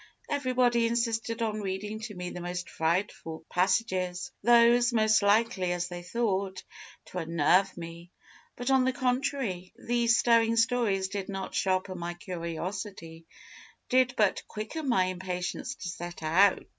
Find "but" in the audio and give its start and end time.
8.55-8.71, 11.27-11.53, 14.17-14.41